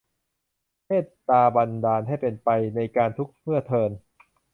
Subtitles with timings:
[0.87, 3.91] เมตตาบันดาลให้เป็นไป ในกาลทุกเมื่อเทอญ